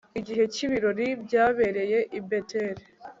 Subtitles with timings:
[0.19, 2.83] Igihe cyibirori byabereye i Beteli